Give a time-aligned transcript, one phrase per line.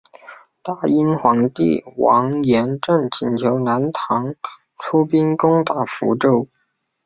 [0.63, 4.33] 大殷皇帝王延政请求南唐
[4.79, 6.47] 出兵攻打福州。